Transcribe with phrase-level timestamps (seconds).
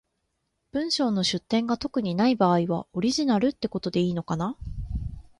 [0.71, 4.57] 文章の出典が特にない場合は、オリジナルってことでいいのかな？